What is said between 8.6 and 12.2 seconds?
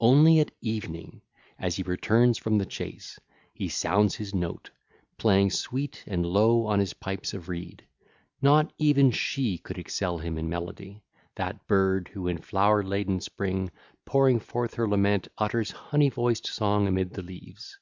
even she could excel him in melody—that bird